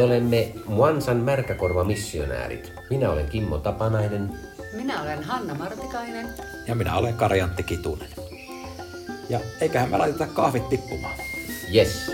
Me 0.00 0.04
olemme 0.04 0.52
Muansan 0.66 1.16
märkäkorvamissionäärit. 1.16 2.72
Minä 2.90 3.10
olen 3.10 3.26
Kimmo 3.26 3.58
Tapanainen. 3.58 4.32
Minä 4.72 5.02
olen 5.02 5.24
Hanna 5.24 5.54
Martikainen. 5.54 6.34
Ja 6.68 6.74
minä 6.74 6.96
olen 6.96 7.14
Karjantti 7.14 7.62
Kitunen. 7.62 8.08
Ja 9.28 9.40
eiköhän 9.60 9.90
me 9.90 9.98
laiteta 9.98 10.26
kahvit 10.26 10.68
tippumaan. 10.68 11.14
Yes. 11.74 12.10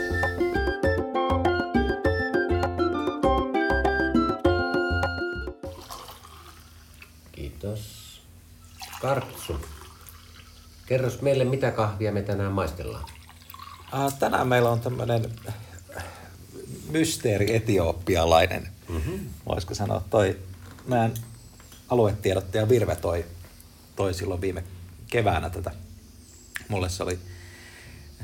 Kiitos. 7.33 8.21
Kartsu. 9.01 9.61
Kerros 10.87 11.23
meille, 11.23 11.45
mitä 11.45 11.71
kahvia 11.71 12.13
me 12.13 12.23
tänään 12.23 12.53
maistellaan. 12.53 13.05
Äh, 13.95 14.19
tänään 14.19 14.49
meillä 14.49 14.71
on 14.71 14.81
tämmöinen 14.81 15.25
mysteeri 16.89 17.57
etiopialainen. 17.57 18.69
Mm-hmm. 18.89 19.21
Voisiko 19.49 19.75
sanoa, 19.75 20.05
toi 20.11 20.39
meidän 20.87 21.15
aluetiedottaja 21.89 22.69
Virve 22.69 22.97
toi, 22.97 23.25
toi 23.97 24.15
silloin 24.15 24.41
viime 24.41 24.65
keväänä 25.07 25.51
tätä. 25.51 25.71
Mulle 26.69 26.89
se 26.89 27.03
oli 27.03 27.19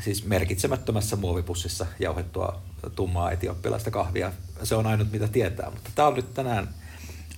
siis 0.00 0.24
merkitsemättömässä 0.24 1.16
muovipussissa 1.16 1.86
jauhettua 1.98 2.62
tummaa 2.96 3.30
etioppilaista 3.30 3.90
kahvia. 3.90 4.32
Se 4.62 4.74
on 4.74 4.86
ainut 4.86 5.12
mitä 5.12 5.28
tietää, 5.28 5.70
mutta 5.70 5.90
tämä 5.94 6.08
on 6.08 6.14
nyt 6.14 6.34
tänään 6.34 6.74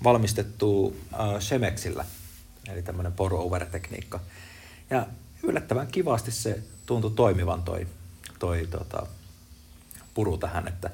valmistettu 0.05 0.86
uh, 0.86 0.95
Shemexillä, 1.41 2.05
eli 2.69 2.83
tämmöinen 2.83 3.12
pour-over-tekniikka. 3.12 4.20
Ja 4.91 5.06
yllättävän 5.42 5.86
kivasti 5.86 6.31
se 6.31 6.62
tuntui 6.86 7.11
toimivan 7.11 7.62
toi, 7.62 7.86
toi 8.38 8.69
tota, 8.70 9.06
puru 10.14 10.38
tähän, 10.38 10.69
että 10.69 10.91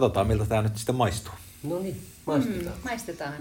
katsotaan 0.00 0.26
miltä 0.26 0.44
tämä 0.44 0.62
nyt 0.62 0.76
sitten 0.76 0.94
maistuu. 0.94 1.32
No 1.62 1.78
niin, 1.78 2.02
maistetaan. 2.26 2.64
Mm, 2.64 2.82
maistetaan. 2.84 3.34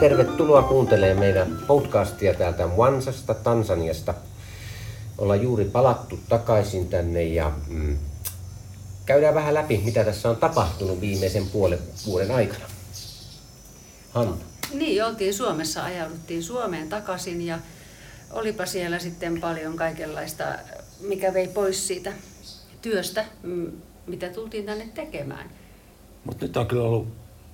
Tervetuloa 0.00 0.62
kuuntelemaan 0.62 1.18
meidän 1.18 1.58
podcastia 1.66 2.34
täältä 2.34 2.66
Wansasta, 2.66 3.34
Tansaniasta. 3.34 4.14
Ollaan 5.18 5.42
juuri 5.42 5.64
palattu 5.64 6.18
takaisin 6.28 6.88
tänne 6.88 7.22
ja 7.22 7.52
mm, 7.68 7.98
käydään 9.06 9.34
vähän 9.34 9.54
läpi, 9.54 9.80
mitä 9.84 10.04
tässä 10.04 10.30
on 10.30 10.36
tapahtunut 10.36 11.00
viimeisen 11.00 11.46
puolen 11.46 11.78
vuoden 12.06 12.30
aikana. 12.30 12.64
Hanna. 14.10 14.36
Niin, 14.72 15.04
oltiin 15.04 15.34
Suomessa, 15.34 15.84
ajauduttiin 15.84 16.42
Suomeen 16.42 16.88
takaisin 16.88 17.46
ja 17.46 17.58
olipa 18.32 18.66
siellä 18.66 18.98
sitten 18.98 19.40
paljon 19.40 19.76
kaikenlaista, 19.76 20.44
mikä 21.00 21.34
vei 21.34 21.48
pois 21.48 21.86
siitä 21.86 22.12
työstä, 22.82 23.24
mitä 24.06 24.28
tultiin 24.28 24.66
tänne 24.66 24.88
tekemään. 24.94 25.50
Mutta 26.24 26.44
nyt 26.44 26.56
on 26.56 26.66
kyllä 26.66 26.84
ollut 26.84 27.08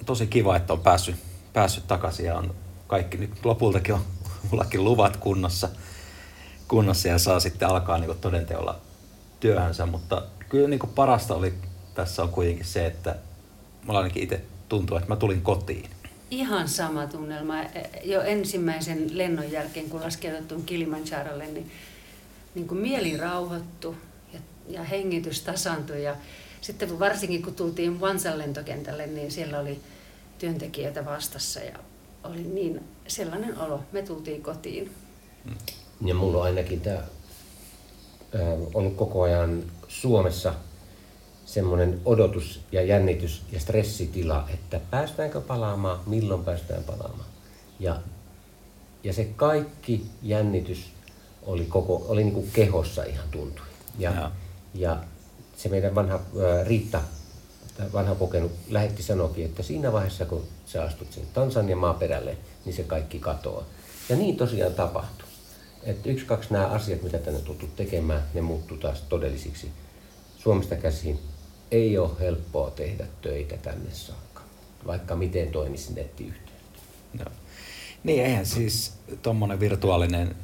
tosi 0.06 0.26
kiva, 0.26 0.56
että 0.56 0.72
on 0.72 0.80
päässyt, 0.80 1.16
päässyt 1.52 1.86
takaisin 1.86 2.26
ja 2.26 2.36
on 2.36 2.54
kaikki 2.86 3.16
nyt 3.16 3.44
lopultakin 3.44 3.94
on 3.94 4.04
mullakin 4.50 4.84
luvat 4.84 5.16
kunnossa, 5.16 5.68
kunnossa 6.68 7.08
ja 7.08 7.18
saa 7.18 7.40
sitten 7.40 7.68
alkaa 7.68 7.98
niin 7.98 8.18
todenteolla 8.20 8.80
työhönsä, 9.40 9.86
mutta 9.86 10.22
kyllä 10.48 10.68
niin 10.68 10.80
parasta 10.94 11.34
oli 11.34 11.54
tässä 11.94 12.22
on 12.22 12.28
kuitenkin 12.28 12.64
se, 12.64 12.86
että 12.86 13.16
mulla 13.84 13.98
ainakin 13.98 14.22
itse 14.22 14.40
tuntuu, 14.68 14.96
että 14.96 15.08
mä 15.08 15.16
tulin 15.16 15.42
kotiin. 15.42 15.90
Ihan 16.30 16.68
sama 16.68 17.06
tunnelma. 17.06 17.54
Jo 18.04 18.22
ensimmäisen 18.22 19.18
lennon 19.18 19.52
jälkeen, 19.52 19.90
kun 19.90 20.00
laskeuduttiin 20.00 20.64
Kilimanjarolle, 20.64 21.46
niin, 21.46 21.70
niin 22.54 22.68
kuin 22.68 22.80
mieli 22.80 23.16
rauhoittu 23.16 23.96
ja, 24.32 24.40
ja 24.68 24.84
hengitys 24.84 25.42
tasantui. 25.42 26.02
Ja 26.02 26.16
sitten 26.60 26.98
varsinkin 26.98 27.42
kun 27.42 27.54
tultiin 27.54 28.00
Vansan 28.00 28.38
lentokentälle, 28.38 29.06
niin 29.06 29.30
siellä 29.30 29.58
oli 29.58 29.80
työntekijöitä 30.38 31.04
vastassa 31.04 31.60
ja 31.60 31.78
oli 32.24 32.42
niin 32.42 32.80
sellainen 33.06 33.58
olo. 33.58 33.80
Me 33.92 34.02
tultiin 34.02 34.42
kotiin. 34.42 34.92
Ja 36.04 36.14
mulla 36.14 36.38
on 36.38 36.44
ainakin 36.44 36.80
tämä 36.80 37.02
ollut 38.74 38.96
koko 38.96 39.22
ajan 39.22 39.62
Suomessa 39.88 40.54
semmoinen 41.48 42.00
odotus 42.04 42.60
ja 42.72 42.82
jännitys 42.82 43.42
ja 43.52 43.60
stressitila, 43.60 44.48
että 44.54 44.80
päästäänkö 44.90 45.40
palaamaan, 45.40 46.00
milloin 46.06 46.44
päästään 46.44 46.84
palaamaan. 46.84 47.28
Ja, 47.80 48.00
ja 49.04 49.12
se 49.12 49.24
kaikki 49.36 50.06
jännitys 50.22 50.92
oli, 51.42 51.64
koko, 51.64 52.06
oli 52.08 52.24
niin 52.24 52.34
kuin 52.34 52.50
kehossa 52.52 53.02
ihan 53.02 53.28
tuntui. 53.30 53.66
Ja, 53.98 54.10
ja. 54.10 54.30
ja 54.74 54.96
se 55.56 55.68
meidän 55.68 55.94
vanha 55.94 56.14
ää, 56.14 56.64
Riitta, 56.64 57.00
vanha 57.92 58.14
kokenut, 58.14 58.52
lähetti 58.68 59.02
sanokin, 59.02 59.44
että 59.44 59.62
siinä 59.62 59.92
vaiheessa 59.92 60.24
kun 60.24 60.44
sä 60.66 60.82
astut 60.82 61.12
sen 61.12 61.24
Tansanian 61.32 61.78
maaperälle, 61.78 62.36
niin 62.64 62.74
se 62.74 62.82
kaikki 62.82 63.18
katoaa. 63.18 63.64
Ja 64.08 64.16
niin 64.16 64.36
tosiaan 64.36 64.74
tapahtui. 64.74 65.28
Että 65.82 66.10
yksi, 66.10 66.26
kaksi 66.26 66.52
nämä 66.52 66.66
asiat, 66.66 67.02
mitä 67.02 67.18
tänne 67.18 67.40
tuttu 67.40 67.66
tekemään, 67.76 68.22
ne 68.34 68.40
muuttuu 68.40 68.76
taas 68.76 69.02
todellisiksi. 69.08 69.70
Suomesta 70.38 70.76
käsiin 70.76 71.18
ei 71.70 71.98
ole 71.98 72.10
helppoa 72.20 72.70
tehdä 72.70 73.06
töitä 73.22 73.56
tänne 73.56 73.90
saakka, 73.90 74.42
vaikka 74.86 75.16
miten 75.16 75.50
toimisi 75.50 75.94
nettiyhteys. 75.94 76.48
No. 77.18 77.24
Niin, 78.04 78.24
eihän 78.24 78.46
siis 78.46 78.92
tuommoinen 79.22 79.60
virtuaalinen 79.60 80.36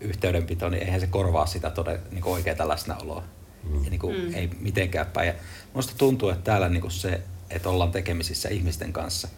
yhteydenpito, 0.00 0.68
niin 0.68 0.82
eihän 0.82 1.00
se 1.00 1.06
korvaa 1.06 1.46
sitä 1.46 1.70
tode, 1.70 2.00
niin 2.10 2.24
oikeaa 2.24 2.68
läsnäoloa. 2.68 3.22
Mm. 3.64 3.84
Ja 3.84 3.90
niin 3.90 4.00
kuin, 4.00 4.16
mm. 4.16 4.34
ei 4.34 4.50
mitenkään 4.60 5.06
päin. 5.06 5.28
Ja 5.28 5.34
musta 5.74 5.92
tuntuu, 5.98 6.28
että 6.28 6.44
täällä 6.44 6.68
niin 6.68 6.80
kuin 6.80 6.90
se, 6.90 7.20
että 7.50 7.68
ollaan 7.68 7.92
tekemisissä 7.92 8.48
ihmisten 8.48 8.92
kanssa, 8.92 9.28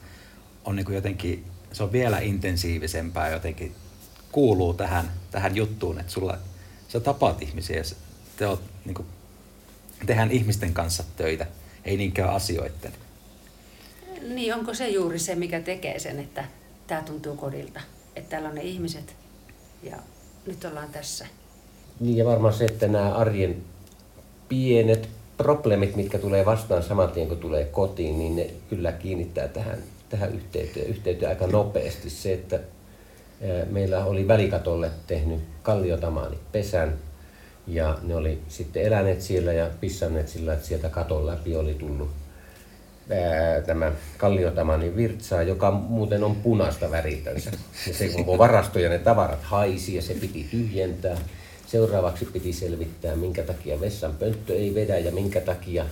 on 0.64 0.76
niin 0.76 0.86
kuin 0.86 0.94
jotenkin, 0.94 1.44
se 1.72 1.82
on 1.82 1.92
vielä 1.92 2.18
intensiivisempää 2.18 3.30
jotenkin 3.30 3.74
kuuluu 4.32 4.74
tähän, 4.74 5.12
tähän 5.30 5.56
juttuun, 5.56 6.00
että 6.00 6.12
sulla, 6.12 6.38
sä 6.88 7.00
tapaat 7.00 7.42
ihmisiä 7.42 7.76
ja 7.76 7.82
te 8.36 8.46
oot, 8.46 8.62
niin 8.84 8.94
kuin, 8.94 9.06
tehdään 10.06 10.30
ihmisten 10.30 10.74
kanssa 10.74 11.04
töitä, 11.16 11.46
ei 11.84 11.96
niinkään 11.96 12.30
asioiden. 12.30 12.92
Niin, 14.28 14.54
onko 14.54 14.74
se 14.74 14.88
juuri 14.88 15.18
se, 15.18 15.34
mikä 15.34 15.60
tekee 15.60 15.98
sen, 15.98 16.18
että 16.18 16.44
tämä 16.86 17.02
tuntuu 17.02 17.36
kodilta, 17.36 17.80
että 18.16 18.30
täällä 18.30 18.48
on 18.48 18.54
ne 18.54 18.62
ihmiset 18.62 19.16
ja 19.82 19.96
nyt 20.46 20.64
ollaan 20.64 20.88
tässä. 20.88 21.26
Niin 22.00 22.16
ja 22.16 22.24
varmaan 22.24 22.54
se, 22.54 22.64
että 22.64 22.88
nämä 22.88 23.14
arjen 23.14 23.56
pienet 24.48 25.08
probleemit, 25.36 25.96
mitkä 25.96 26.18
tulee 26.18 26.44
vastaan 26.44 26.82
saman 26.82 27.10
tien 27.10 27.28
kun 27.28 27.38
tulee 27.38 27.64
kotiin, 27.64 28.18
niin 28.18 28.36
ne 28.36 28.50
kyllä 28.70 28.92
kiinnittää 28.92 29.48
tähän, 29.48 29.78
tähän 30.08 30.34
yhteyteen, 30.34 30.86
yhteyteen 30.86 31.30
aika 31.30 31.46
nopeasti. 31.46 32.10
Se, 32.10 32.32
että 32.32 32.60
meillä 33.70 34.04
oli 34.04 34.28
välikatolle 34.28 34.90
tehnyt 35.06 35.40
kalliotamaani 35.62 36.38
pesän 36.52 36.94
ja 37.68 37.98
ne 38.02 38.16
oli 38.16 38.38
sitten 38.48 38.82
eläneet 38.82 39.20
siellä 39.20 39.52
ja 39.52 39.70
pissanneet 39.80 40.28
sillä, 40.28 40.52
että 40.52 40.66
sieltä 40.66 40.88
katon 40.88 41.26
läpi 41.26 41.56
oli 41.56 41.74
tullut 41.74 42.10
ää, 43.10 43.60
tämä 43.60 43.92
kalliotamani 44.18 44.96
virtsaa, 44.96 45.42
joka 45.42 45.70
muuten 45.70 46.24
on 46.24 46.36
punaista 46.36 46.90
väritänsä. 46.90 47.50
Ja 47.86 47.94
se 47.94 48.08
koko 48.08 48.38
varasto 48.38 48.78
ja 48.78 48.88
ne 48.88 48.98
tavarat 48.98 49.42
haisi 49.42 49.94
ja 49.94 50.02
se 50.02 50.14
piti 50.14 50.48
tyhjentää. 50.50 51.18
Seuraavaksi 51.66 52.24
piti 52.24 52.52
selvittää, 52.52 53.16
minkä 53.16 53.42
takia 53.42 53.80
vessan 53.80 54.16
pönttö 54.16 54.54
ei 54.54 54.74
vedä 54.74 54.98
ja 54.98 55.12
minkä 55.12 55.40
takia 55.40 55.84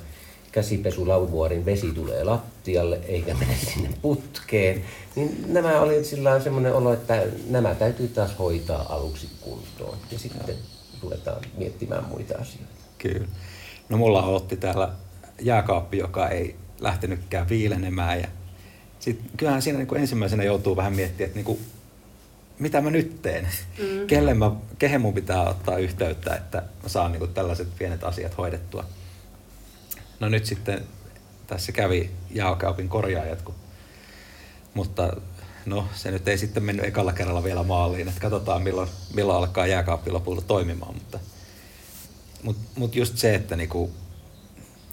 käsipesulauvuorin 0.53 1.65
vesi 1.65 1.93
tulee 1.93 2.25
lattialle 2.25 3.01
eikä 3.09 3.35
mene 3.35 3.57
sinne 3.75 3.89
putkeen. 4.03 4.85
Niin 5.17 5.45
nämä 5.49 5.81
oli 5.81 6.05
sillä 6.05 6.41
semmoinen 6.41 6.75
olo, 6.75 6.93
että 6.93 7.23
nämä 7.51 7.75
täytyy 7.75 8.09
taas 8.09 8.39
hoitaa 8.39 8.95
aluksi 8.95 9.29
kuntoon. 9.41 9.99
Ja 10.13 10.19
sitten 10.19 10.55
ruvetaan 11.07 11.43
miettimään 11.57 12.05
muita 12.05 12.35
asioita. 12.39 12.75
Kyllä. 12.99 13.27
No 13.89 13.97
mulla 13.97 14.23
otti 14.23 14.57
täällä 14.57 14.93
jääkaappi, 15.41 15.99
joka 15.99 16.29
ei 16.29 16.57
lähtenytkään 16.81 17.49
viilenemään. 17.49 18.21
Ja 18.21 18.29
sit, 19.01 19.21
kyllähän 19.37 19.63
siinä 19.63 19.79
niin 19.79 19.89
kuin 19.89 20.01
ensimmäisenä 20.01 20.45
joutuu 20.45 20.77
vähän 20.77 20.93
miettimään, 20.93 21.27
että 21.27 21.37
niin 21.37 21.45
kuin, 21.45 21.59
mitä 22.59 22.81
mä 22.81 22.91
nyt 22.91 23.23
teen? 23.23 23.49
Mm. 23.79 24.07
Kelle 24.07 24.35
mä, 24.35 24.51
kehen 24.79 25.01
mun 25.01 25.15
pitää 25.15 25.49
ottaa 25.49 25.79
yhteyttä, 25.79 26.35
että 26.35 26.63
mä 26.83 26.89
saan 26.89 27.13
niin 27.13 27.21
kuin 27.21 27.35
tällaiset 27.35 27.69
pienet 27.79 28.05
asiat 28.05 28.39
hoidettua. 28.39 28.85
No 30.21 30.29
nyt 30.29 30.47
sitten 30.47 30.85
tässä 31.47 31.73
kävi 31.73 32.11
jääkaapin 32.31 32.89
korjaajat, 32.89 33.43
kun, 33.43 33.55
mutta 34.75 35.17
no 35.67 35.89
se 35.95 36.11
nyt 36.11 36.29
ei 36.29 36.39
sitten 36.39 36.63
mennyt 36.63 36.87
ekalla 36.87 37.13
kerralla 37.13 37.45
vielä 37.45 37.63
maaliin, 37.63 38.09
että 38.09 38.21
katsotaan 38.21 38.63
milloin, 38.63 38.89
milloin 39.15 39.39
alkaa 39.39 39.67
jääkaappi 39.67 40.11
lopulta 40.11 40.43
toimimaan, 40.43 40.95
mutta 40.95 41.19
mut, 42.43 42.57
mut 42.77 42.97
just 42.97 43.19
se, 43.19 43.35
että 43.35 43.57
niinku 43.57 43.91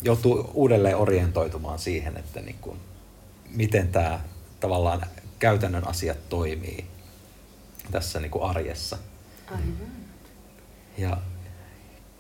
joutuu 0.02 0.52
uudelleen 0.54 0.98
orientoitumaan 0.98 1.80
siihen, 1.80 2.18
että 2.18 2.42
niinku, 2.42 2.78
miten 3.50 3.88
tämä 3.88 4.20
tavallaan 4.60 5.06
käytännön 5.40 5.88
asiat 5.88 6.30
toimii 6.30 6.86
tässä 7.92 8.20
niinku 8.20 8.44
arjessa. 8.44 8.98
Aivan. 9.52 9.94
Ja 10.98 11.18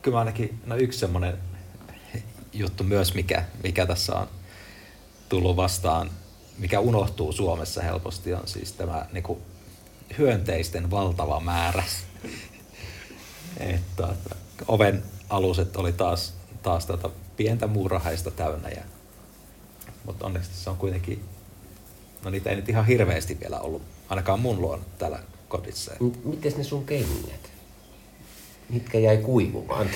kyllä 0.02 0.20
ainakin, 0.20 0.62
no 0.66 0.76
yksi 0.76 1.00
semmoinen 1.00 1.38
juttu 2.54 2.84
myös, 2.84 3.14
mikä, 3.14 3.46
mikä 3.64 3.86
tässä 3.86 4.16
on 4.16 4.28
tullut 5.30 5.56
vastaan, 5.56 6.10
mikä 6.58 6.80
unohtuu 6.80 7.32
Suomessa 7.32 7.82
helposti, 7.82 8.34
on 8.34 8.48
siis 8.48 8.72
tämä 8.72 9.06
niin 9.12 9.24
kuin, 9.24 9.40
hyönteisten 10.18 10.92
valtava 10.92 11.40
määrä. 11.40 11.84
että 13.58 14.08
oven 14.68 15.04
aluset 15.30 15.76
oli 15.76 15.94
taas, 15.94 16.34
taas 16.64 16.86
tota 16.86 17.10
pientä 17.38 17.68
muurahaista 17.68 18.32
täynnä. 18.32 18.70
Ja, 18.70 18.84
mutta 20.06 20.26
onneksi 20.26 20.50
se 20.54 20.70
on 20.70 20.78
kuitenkin, 20.78 21.24
no 22.24 22.30
niitä 22.30 22.50
ei 22.50 22.56
nyt 22.56 22.70
ihan 22.70 22.86
hirveästi 22.86 23.40
vielä 23.40 23.60
ollut, 23.60 23.82
ainakaan 24.10 24.40
mun 24.40 24.62
luon 24.62 24.86
täällä 24.98 25.20
kodissa. 25.48 25.92
Miten 26.24 26.54
ne 26.58 26.64
sun 26.64 26.86
kengät? 26.86 27.52
Mitkä 28.70 29.00
jäi 29.00 29.18
kuivumaan? 29.18 29.90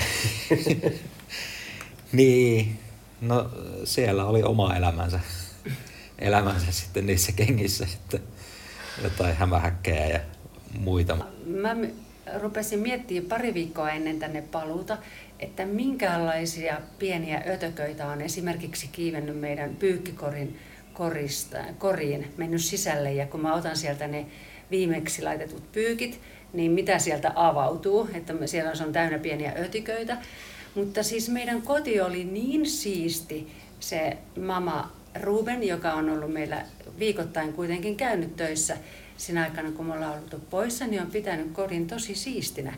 niin, 2.11 2.79
no 3.21 3.49
siellä 3.83 4.25
oli 4.25 4.43
oma 4.43 4.75
elämänsä, 4.75 5.19
elämänsä 6.19 6.71
sitten 6.71 7.05
niissä 7.05 7.31
kengissä, 7.31 7.87
että 7.93 8.19
jotain 9.03 9.35
hämähäkkejä 9.35 10.07
ja 10.07 10.19
muita. 10.79 11.17
Mä 11.45 11.75
rupesin 12.41 12.79
miettimään 12.79 13.29
pari 13.29 13.53
viikkoa 13.53 13.91
ennen 13.91 14.19
tänne 14.19 14.41
paluuta, 14.41 14.97
että 15.39 15.65
minkälaisia 15.65 16.81
pieniä 16.99 17.43
ötököitä 17.47 18.07
on 18.07 18.21
esimerkiksi 18.21 18.87
kiivennyt 18.87 19.39
meidän 19.39 19.75
pyykkikorin 19.75 20.59
korista, 20.93 21.57
koriin, 21.77 22.33
mennyt 22.37 22.61
sisälle 22.61 23.13
ja 23.13 23.25
kun 23.27 23.41
mä 23.41 23.53
otan 23.53 23.77
sieltä 23.77 24.07
ne 24.07 24.25
viimeksi 24.71 25.21
laitetut 25.21 25.71
pyykit, 25.71 26.21
niin 26.53 26.71
mitä 26.71 26.99
sieltä 26.99 27.31
avautuu, 27.35 28.09
että 28.13 28.33
siellä 28.45 28.71
on 28.85 28.93
täynnä 28.93 29.19
pieniä 29.19 29.53
ötiköitä. 29.59 30.17
Mutta 30.75 31.03
siis 31.03 31.29
meidän 31.29 31.61
koti 31.61 32.01
oli 32.01 32.23
niin 32.23 32.65
siisti, 32.65 33.51
se 33.79 34.17
mama 34.39 34.96
Ruben, 35.21 35.67
joka 35.67 35.93
on 35.93 36.09
ollut 36.09 36.33
meillä 36.33 36.65
viikoittain 36.99 37.53
kuitenkin 37.53 37.95
käynyt 37.95 38.35
töissä 38.35 38.77
siinä 39.17 39.43
aikana, 39.43 39.71
kun 39.71 39.85
me 39.85 39.93
ollaan 39.93 40.13
ollut 40.13 40.49
poissa, 40.49 40.87
niin 40.87 41.01
on 41.01 41.11
pitänyt 41.11 41.51
kodin 41.53 41.87
tosi 41.87 42.15
siistinä. 42.15 42.73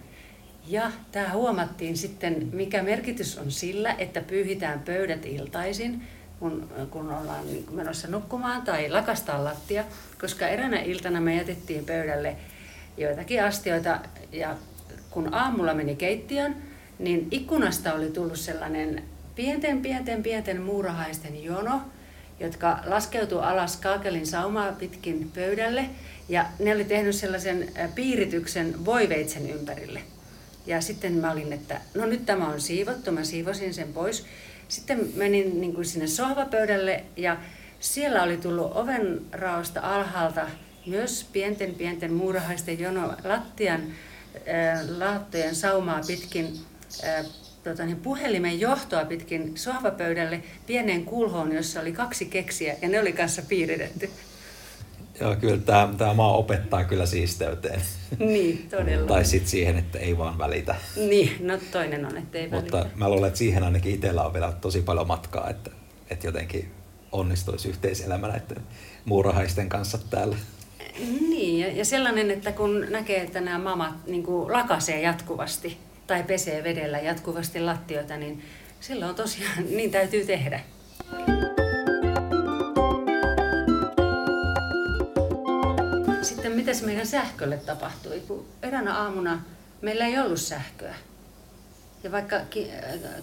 Ja 0.68 0.92
tämä 1.12 1.30
huomattiin 1.30 1.98
sitten, 1.98 2.50
mikä 2.54 2.84
merkitys 2.84 3.38
on 3.38 3.52
sillä, 3.52 3.96
että 3.98 4.22
pyyhitään 4.22 4.80
pöydät 4.80 5.26
iltaisin, 5.26 6.02
kun, 6.40 6.70
kun 6.90 7.12
ollaan 7.12 7.46
menossa 7.72 8.08
nukkumaan 8.08 8.62
tai 8.62 8.90
lakastaa 8.90 9.44
lattia, 9.44 9.84
koska 10.22 10.48
eräänä 10.48 10.80
iltana 10.80 11.22
me 11.22 11.36
jätettiin 11.36 11.86
pöydälle 11.86 12.36
joitakin 12.98 13.44
astioita 13.44 14.00
ja 14.32 14.56
kun 15.10 15.34
aamulla 15.34 15.74
meni 15.74 15.96
keittiön, 15.96 16.56
niin 17.00 17.28
ikkunasta 17.32 17.94
oli 17.94 18.10
tullut 18.10 18.40
sellainen 18.40 19.04
pienten, 19.36 19.82
pienten, 19.82 20.24
pienten 20.24 20.62
muurahaisten 20.62 21.44
jono, 21.44 21.82
jotka 22.40 22.80
laskeutuu 22.86 23.40
alas 23.40 23.78
kaakelin 23.78 24.28
saumaa 24.28 24.72
pitkin 24.72 25.32
pöydälle 25.36 25.90
ja 26.30 26.46
ne 26.60 26.76
oli 26.76 26.84
tehnyt 26.84 27.16
sellaisen 27.16 27.72
piirityksen 27.96 28.86
voiveitsen 28.86 29.50
ympärille. 29.50 30.02
Ja 30.66 30.82
sitten 30.82 31.14
mä 31.14 31.32
olin, 31.32 31.54
että 31.54 31.82
no 31.94 32.06
nyt 32.06 32.26
tämä 32.26 32.48
on 32.48 32.62
siivottu, 32.62 33.12
mä 33.12 33.24
siivosin 33.24 33.74
sen 33.74 33.94
pois. 33.94 34.26
Sitten 34.68 35.10
menin 35.16 35.62
niin 35.62 35.74
kuin 35.74 35.86
sinne 35.86 36.08
sohvapöydälle 36.08 37.04
ja 37.18 37.38
siellä 37.80 38.24
oli 38.24 38.38
tullut 38.38 38.72
oven 38.76 39.22
raosta 39.32 39.82
alhaalta 39.82 40.48
myös 40.86 41.26
pienten 41.34 41.76
pienten 41.76 42.14
muurahaisten 42.14 42.80
jono 42.80 43.14
lattian 43.24 43.82
äh, 43.82 44.90
laattojen 44.98 45.56
saumaa 45.56 46.02
pitkin 46.08 46.60
äh, 47.04 47.26
tota, 47.70 47.86
niin 47.86 47.98
puhelimen 47.98 48.60
johtoa 48.60 49.06
pitkin 49.06 49.52
sohvapöydälle 49.56 50.44
pieneen 50.68 51.06
kulhoon, 51.06 51.52
jossa 51.52 51.82
oli 51.82 51.92
kaksi 51.92 52.26
keksiä 52.26 52.76
ja 52.82 52.90
ne 52.90 53.00
oli 53.00 53.14
kanssa 53.14 53.42
piiritetty. 53.42 54.10
Joo, 55.20 55.36
kyllä 55.36 55.58
tämä, 55.58 55.90
tämä 55.98 56.14
maa 56.14 56.38
opettaa 56.38 56.84
kyllä 56.84 57.06
siisteyteen. 57.06 57.82
Niin, 58.20 58.68
todella. 58.70 59.08
tai 59.08 59.26
sitten 59.26 59.50
siihen, 59.50 59.78
että 59.78 60.00
ei 60.00 60.18
vaan 60.18 60.38
välitä. 60.38 60.76
Niin, 60.96 61.48
no 61.48 61.58
toinen 61.72 62.06
on, 62.06 62.18
että 62.18 62.38
ei 62.38 62.50
Mutta 62.50 62.78
välitä. 62.78 62.96
mä 62.96 63.10
luulen, 63.10 63.28
että 63.28 63.38
siihen 63.38 63.64
ainakin 63.64 63.94
itsellä 63.94 64.24
on 64.24 64.34
vielä 64.34 64.52
tosi 64.52 64.82
paljon 64.82 65.08
matkaa, 65.08 65.50
että, 65.50 65.72
että 66.10 66.28
jotenkin 66.28 66.72
onnistuisi 67.12 67.70
yhteiselämä 67.70 68.28
näiden 68.28 68.64
muurahaisten 69.06 69.70
kanssa 69.70 69.98
täällä. 70.10 70.36
Niin, 71.30 71.78
ja, 71.78 71.86
sellainen, 71.86 72.32
että 72.32 72.52
kun 72.52 72.86
näkee, 72.90 73.22
että 73.22 73.42
nämä 73.42 73.58
mamat 73.58 74.08
niin 74.08 74.26
lakasee 74.48 75.02
jatkuvasti 75.02 75.78
tai 76.10 76.24
pesee 76.24 76.64
vedellä 76.64 77.00
jatkuvasti 77.00 77.60
lattioita, 77.60 78.18
niin 78.18 78.46
silloin 78.80 79.16
tosiaan 79.16 79.66
niin 79.78 79.92
täytyy 79.92 80.26
tehdä. 80.26 80.62
Sitten 86.22 86.52
mitäs 86.52 86.82
meidän 86.82 87.08
sähkölle 87.08 87.58
tapahtui? 87.58 88.20
Kun 88.28 88.46
eräänä 88.64 88.96
aamuna 88.96 89.42
meillä 89.82 90.06
ei 90.06 90.20
ollut 90.20 90.42
sähköä. 90.42 90.96
Ja 92.04 92.12
vaikka 92.12 92.36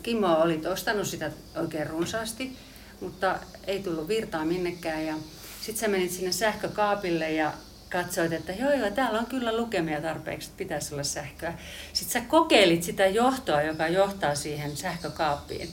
Kimmo 0.03 0.35
oli 0.35 0.67
ostanut 0.67 1.07
sitä 1.07 1.31
oikein 1.57 1.87
runsaasti, 1.87 2.57
mutta 3.01 3.39
ei 3.67 3.83
tullut 3.83 4.09
virtaa 4.09 4.45
minnekään. 4.45 5.07
Ja 5.07 5.15
sitten 5.61 5.81
sä 5.81 5.89
menit 5.89 6.11
sinne 6.11 6.33
sähkökaapille 6.33 7.33
ja 7.33 7.53
katsoit, 8.03 8.33
että 8.33 8.53
joo 8.53 8.73
joo, 8.73 8.91
täällä 8.91 9.19
on 9.19 9.27
kyllä 9.27 9.57
lukemia 9.57 10.01
tarpeeksi, 10.01 10.49
että 10.49 10.59
pitäisi 10.59 10.95
olla 10.95 11.03
sähköä. 11.03 11.55
Sitten 11.93 12.23
sä 12.23 12.29
kokeilit 12.29 12.83
sitä 12.83 13.07
johtoa, 13.07 13.63
joka 13.63 13.89
johtaa 13.89 14.35
siihen 14.35 14.77
sähkökaappiin. 14.77 15.69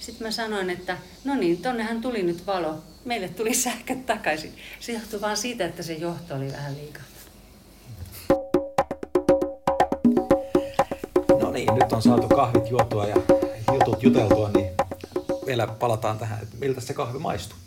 Sitten 0.00 0.26
mä 0.26 0.30
sanoin, 0.30 0.70
että 0.70 0.96
no 1.24 1.34
niin, 1.34 1.62
tonnehan 1.62 2.00
tuli 2.00 2.22
nyt 2.22 2.46
valo. 2.46 2.74
Meille 3.04 3.28
tuli 3.28 3.54
sähkö 3.64 3.96
takaisin. 4.06 4.52
Se 4.80 4.92
johtui 4.92 5.20
vaan 5.20 5.36
siitä, 5.36 5.64
että 5.64 5.82
se 5.82 5.92
johto 5.92 6.34
oli 6.34 6.52
vähän 6.52 6.74
liikaa. 6.74 7.02
No 11.40 11.50
niin, 11.50 11.74
nyt 11.74 11.92
on 11.92 12.02
saatu 12.02 12.28
kahvit 12.28 12.70
juotua 12.70 13.06
ja 13.06 13.16
jutut 13.72 14.02
juteltua, 14.02 14.50
niin 14.54 14.70
vielä 15.46 15.66
palataan 15.66 16.18
tähän, 16.18 16.42
että 16.42 16.56
miltä 16.60 16.80
se 16.80 16.94
kahvi 16.94 17.18
maistuu. 17.18 17.58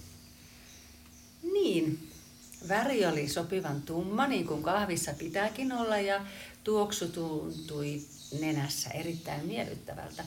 Väri 2.69 3.05
oli 3.05 3.27
sopivan 3.27 3.81
tumma, 3.81 4.27
niin 4.27 4.47
kuin 4.47 4.63
kahvissa 4.63 5.13
pitääkin 5.13 5.71
olla, 5.71 5.97
ja 5.97 6.25
tuoksu 6.63 7.07
tuntui 7.07 8.01
nenässä 8.39 8.89
erittäin 8.89 9.45
miellyttävältä. 9.45 10.23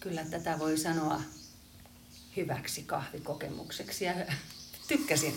Kyllä 0.00 0.24
tätä 0.24 0.58
voi 0.58 0.78
sanoa 0.78 1.20
hyväksi 2.36 2.82
kahvikokemukseksi 2.82 4.04
ja 4.04 4.14
tykkäsin. 4.88 5.34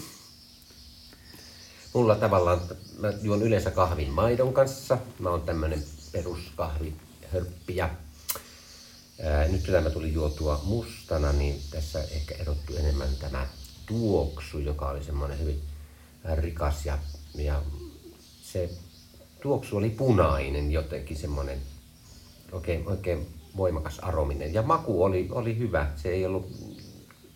Mulla 1.93 2.15
tavallaan, 2.15 2.61
mä 2.97 3.13
juon 3.21 3.41
yleensä 3.41 3.71
kahvin 3.71 4.09
maidon 4.09 4.53
kanssa. 4.53 4.97
Mä 5.19 5.29
oon 5.29 5.41
tämmönen 5.41 5.83
peruskahvihörppiä. 6.11 7.89
Ää, 9.23 9.47
nyt 9.47 9.65
kun 9.65 9.73
tämä 9.73 9.89
tuli 9.89 10.13
juotua 10.13 10.61
mustana, 10.63 11.31
niin 11.31 11.61
tässä 11.71 12.03
ehkä 12.03 12.35
erottu 12.35 12.75
enemmän 12.75 13.15
tämä 13.19 13.47
tuoksu, 13.85 14.59
joka 14.59 14.89
oli 14.89 15.03
semmoinen 15.03 15.39
hyvin 15.39 15.70
rikas 16.35 16.85
ja, 16.85 16.97
ja 17.35 17.61
se 18.41 18.69
tuoksu 19.41 19.77
oli 19.77 19.89
punainen 19.89 20.71
jotenkin 20.71 21.17
semmoinen 21.17 21.59
oikein, 22.51 22.87
oikein 22.87 23.27
voimakas 23.57 23.99
arominen. 23.99 24.53
Ja 24.53 24.61
maku 24.61 25.03
oli, 25.03 25.27
oli 25.31 25.57
hyvä. 25.57 25.91
Se 25.95 26.09
ei 26.09 26.25
ollut, 26.25 26.51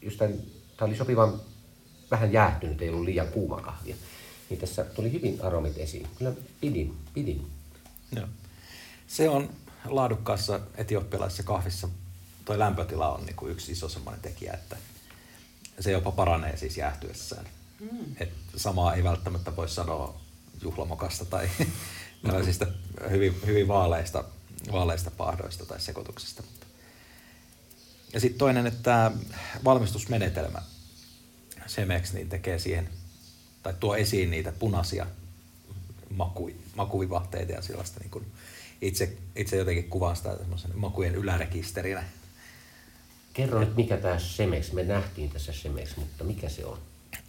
just 0.02 0.18
tämä 0.20 0.32
oli 0.82 0.96
sopivan 0.96 1.42
vähän 2.12 2.34
jäähtynyt, 2.34 2.82
ei 2.82 2.90
ollut 2.90 3.06
liian 3.06 3.28
kuuma 3.28 3.62
kahvia. 3.62 3.96
Niin 4.50 4.60
tässä 4.60 4.84
tuli 4.84 5.12
hyvin 5.12 5.42
aromit 5.42 5.78
esiin. 5.78 6.08
Kyllä 6.18 6.34
pidin, 6.62 6.96
pidin. 7.14 7.48
Joo. 8.16 8.28
Se 9.08 9.30
on 9.30 9.50
laadukkaassa 9.86 10.60
etioppialaisessa 10.76 11.44
kahvissa, 11.44 11.90
tuo 12.46 12.60
lämpötila 12.60 13.16
on 13.16 13.26
niin 13.26 13.36
kuin 13.36 13.52
yksi 13.52 13.72
iso 13.72 13.90
semmoinen 13.90 14.22
tekijä, 14.22 14.54
että 14.54 14.78
se 15.80 15.92
jopa 15.92 16.12
paranee 16.12 16.58
siis 16.58 16.78
jäähtyessään. 16.78 17.46
Mm. 17.80 18.16
Et 18.20 18.30
samaa 18.56 18.94
ei 18.94 19.04
välttämättä 19.04 19.56
voi 19.56 19.70
sanoa 19.70 20.22
juhlamokasta 20.62 21.26
tai 21.26 21.50
tällaisista 22.26 22.68
hyvin, 23.10 23.42
hyvin 23.46 23.68
vaaleista, 23.68 24.24
vaaleista 24.72 25.12
pahdoista 25.12 25.66
tai 25.66 25.82
sekoituksista. 25.82 26.44
Ja 28.14 28.20
sitten 28.20 28.40
toinen, 28.40 28.68
että 28.68 29.12
valmistusmenetelmä 29.64 30.62
Semex 31.68 32.14
niin 32.14 32.30
tekee 32.30 32.60
siihen, 32.60 32.90
tai 33.64 33.74
tuo 33.80 33.96
esiin 33.96 34.32
niitä 34.32 34.52
punaisia 34.52 35.08
makui, 36.10 36.56
makuivahteita 36.76 37.52
ja 37.52 37.62
sellaista 37.62 38.00
niin 38.00 38.12
kuin 38.12 38.26
itse, 38.82 39.18
itse 39.36 39.58
jotenkin 39.58 39.90
kuvaan 39.90 40.16
sitä 40.16 40.38
makujen 40.74 41.16
ylärekisterinä. 41.16 42.04
Kerro 43.34 43.60
nyt, 43.60 43.76
mikä 43.76 43.98
tämä 43.98 44.20
Semex, 44.20 44.72
me 44.72 44.84
nähtiin 44.84 45.30
tässä 45.30 45.54
Semex, 45.54 45.96
mutta 45.98 46.24
mikä 46.24 46.50
se 46.50 46.66
on? 46.66 46.80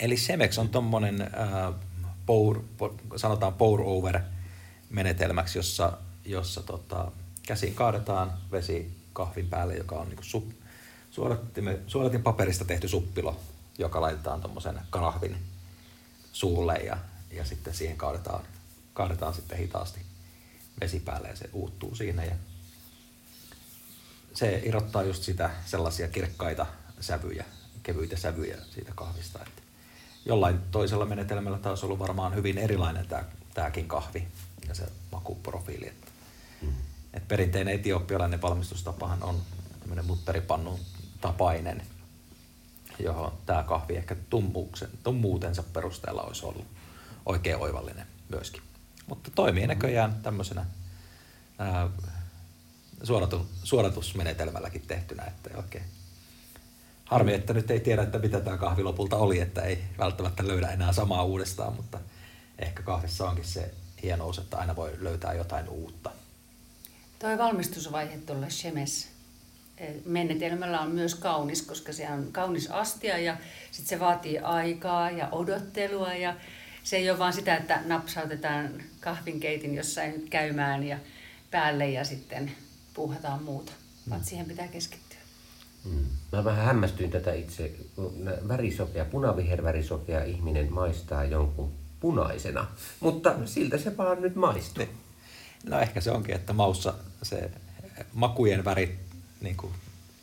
Eli 0.01 0.17
Semex 0.17 0.59
on 0.59 0.69
tuommoinen 0.69 1.23
äh, 1.23 1.75
pour, 2.27 2.63
sanotaan 3.17 3.55
pour 3.55 3.81
over 3.85 4.21
menetelmäksi, 4.91 5.59
jossa, 5.59 5.99
jossa 6.25 6.63
tota, 6.63 7.13
käsiin 7.47 7.75
kaadetaan 7.75 8.33
vesi 8.53 8.97
kahvin 9.13 9.49
päälle, 9.49 9.75
joka 9.75 9.95
on 9.95 10.09
niin 10.09 10.19
su, 10.23 10.53
suodatin 11.87 12.23
paperista 12.23 12.65
tehty 12.65 12.89
suppilo, 12.89 13.41
joka 13.79 14.01
laitetaan 14.01 14.41
tuommoisen 14.41 14.81
kahvin 14.91 15.37
suulle 16.33 16.75
ja, 16.75 16.99
ja 17.31 17.45
sitten 17.45 17.75
siihen 17.75 17.97
kaadetaan, 17.97 18.45
kaadetaan 18.95 19.35
sitten 19.35 19.59
hitaasti 19.59 20.01
vesi 20.81 21.01
päälle 21.01 21.29
ja 21.29 21.37
se 21.37 21.51
uuttuu 21.53 21.95
siinä. 21.95 22.25
Ja 22.25 22.35
se 24.35 24.63
irrottaa 24.65 25.03
just 25.03 25.23
sitä 25.23 25.51
sellaisia 25.67 26.09
kirkkaita 26.09 26.67
sävyjä, 27.01 27.45
kevyitä 27.83 28.17
sävyjä 28.17 28.59
siitä 28.75 28.93
kahvista. 28.95 29.39
Että 29.47 29.63
jollain 30.27 30.59
toisella 30.71 31.07
menetelmällä 31.07 31.59
taas 31.59 31.85
ollut 31.85 31.99
varmaan 31.99 32.35
hyvin 32.35 32.59
erilainen 32.59 33.07
tämä, 33.07 33.25
tämäkin 33.55 33.89
kahvi 33.89 34.29
ja 34.69 34.75
se 34.75 34.87
makuprofiili. 35.13 35.89
Että, 35.89 36.07
mm. 36.63 36.73
että 37.15 37.29
perinteinen 37.29 37.75
etiopialainen 37.75 38.43
valmistustapahan 38.43 39.23
on 39.23 39.43
tämmöinen 39.81 40.05
mutteripannun 40.05 40.79
tapainen, 41.21 41.83
johon 42.99 43.33
tämä 43.47 43.63
kahvi 43.63 43.97
ehkä 43.97 44.17
tummuutensa 45.03 45.63
perusteella 45.63 46.23
olisi 46.23 46.47
ollut 46.47 46.67
oikein 47.27 47.57
oivallinen 47.57 48.07
myöskin. 48.29 48.63
Mutta 49.07 49.31
toimii 49.35 49.67
näköjään 49.67 50.15
tämmöisenä 50.23 50.67
ää, 51.59 51.89
suoratu, 53.03 53.47
suoratusmenetelmälläkin 53.65 54.83
tehtynä, 54.87 55.25
että 55.25 55.51
oikein. 55.57 55.85
Harmi, 57.07 57.35
että 57.35 57.53
nyt 57.53 57.71
ei 57.71 57.81
tiedä, 57.81 58.03
että 58.03 58.19
mitä 58.19 58.41
tämä 58.41 58.57
kahvi 58.57 58.83
lopulta 58.83 59.17
oli, 59.17 59.41
että 59.41 59.63
ei 59.63 59.85
välttämättä 59.99 60.47
löydä 60.49 60.69
enää 60.69 60.93
samaa 60.93 61.25
uudestaan, 61.25 61.77
mutta 61.77 61.99
ehkä 62.59 62.83
kahvissa 62.83 63.29
onkin 63.29 63.45
se 63.45 63.75
hienous, 64.03 64.39
että 64.39 64.57
aina 64.57 64.77
voi 64.77 64.93
löytää 65.01 65.33
jotain 65.33 65.69
uutta. 65.69 66.11
Tuo 67.19 67.39
valmistusvaihe 67.39 68.19
tuolla 68.19 68.51
Shemes 68.51 69.09
eh, 69.79 69.95
menetelmällä 70.05 70.81
on 70.81 70.91
myös 70.91 71.15
kaunis, 71.15 71.63
koska 71.63 71.93
se 71.93 72.11
on 72.11 72.33
kaunis 72.33 72.71
astia 72.71 73.19
ja 73.19 73.37
sitten 73.71 73.89
se 73.89 74.01
vaatii 74.01 74.39
aikaa 74.39 75.11
ja 75.11 75.29
odottelua 75.33 76.15
ja 76.15 76.35
se 76.85 76.97
ei 76.97 77.11
ole 77.11 77.19
vaan 77.19 77.33
sitä, 77.33 77.57
että 77.57 77.81
napsautetaan 77.85 78.83
kahvinkeitin 79.01 79.75
jossain 79.75 80.31
käymään 80.31 80.83
ja 80.83 80.99
päälle 81.51 81.91
ja 81.91 82.05
sitten 82.05 82.53
puuhataan 82.95 83.43
muuta, 83.43 83.73
vaan 84.11 84.21
mm. 84.21 84.25
siihen 84.25 84.47
pitää 84.47 84.69
keskittyä. 84.69 85.06
Mm. 85.91 86.05
Mä 86.33 86.45
vähän 86.45 86.65
hämmästyin 86.65 87.11
tätä 87.11 87.35
itse. 87.35 87.73
Värisokea, 88.49 89.05
punavihervärisokea 89.05 90.25
ihminen 90.25 90.73
maistaa 90.73 91.25
jonkun 91.25 91.73
punaisena, 92.01 92.67
mutta 93.01 93.35
siltä 93.45 93.79
se 93.79 93.97
vaan 93.97 94.23
nyt 94.23 94.35
maistuu. 94.35 94.85
Niin. 94.85 94.97
No 95.67 95.81
ehkä 95.81 96.01
se 96.01 96.11
onkin, 96.11 96.35
että 96.35 96.53
maussa 96.53 96.95
se 97.23 97.51
makujen 98.13 98.65
väri 98.65 98.99
niin 99.41 99.57
kuin, 99.57 99.73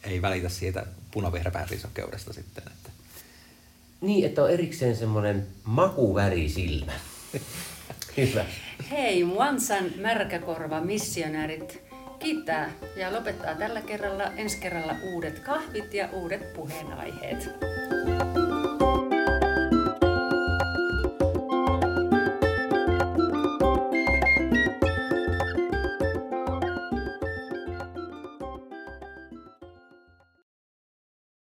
ei 0.04 0.22
välitä 0.22 0.50
siitä 0.50 0.86
punavihervärisokeudesta 1.12 2.34
sitten. 2.34 2.64
Että... 2.68 2.90
Niin, 4.02 4.26
että 4.26 4.44
on 4.44 4.52
erikseen 4.52 4.96
semmoinen 4.96 5.48
makuvärisilmä. 5.64 6.92
Hyvä. 8.18 8.46
Hei, 8.92 9.24
Muansan 9.24 9.86
märkäkorva 10.02 10.82
missionäärit 10.82 11.82
kiittää 12.24 12.70
ja 12.96 13.14
lopettaa 13.14 13.56
tällä 13.56 13.82
kerralla 13.82 14.24
ensi 14.24 14.60
kerralla 14.60 14.96
uudet 15.04 15.40
kahvit 15.40 15.94
ja 15.94 16.10
uudet 16.12 16.54
puheenaiheet. 16.54 17.50